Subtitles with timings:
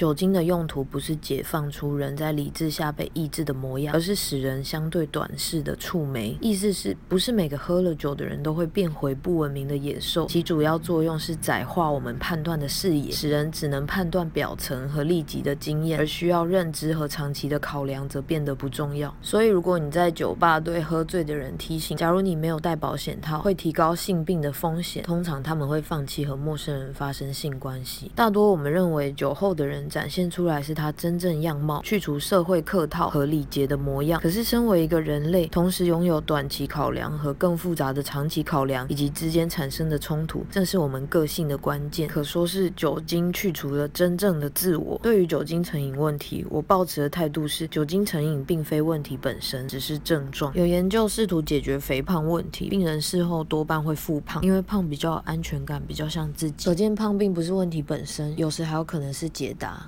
[0.00, 6.34] 酒精的用途不是解放出人在理智下被抑制的模样，而是使人相对短视的触媒。
[6.40, 10.24] 意思是不是每个喝了酒的人都会变回不文明的野兽？
[10.24, 19.14] 其主要作用是窄化我们判断的视野，使人只能判断表层和立即的经验，而需要认知和长期的考量则变得不重要。
[19.20, 28.10] 所以，如果你在酒吧对喝醉的人提醒，假如你没有带保险套，会提高性病的风险，通常他们会放弃和陌生人发生性关系。
[28.14, 34.20] 大多我们认为酒后的人展现出来是他真正样貌，去除社会客套和礼节的模样。
[34.20, 42.08] 可是，身为一个人类，同时拥有短期考量和更复杂的长期考量，以及之间产生的冲突，正是我们个性的关键。
[42.08, 44.98] 可说是酒精去除了真正的自我。
[45.02, 50.54] 对于酒精成瘾问题，我抱持的态度是：酒精成瘾并非问题本身，只是症状。
[50.54, 56.66] 有研究试图解决肥胖问题，病人事后多半会复胖，因为胖比较有安全感，比较像自己。
[56.68, 59.79] 可见胖并不是问题本身，有时还有可能是解答。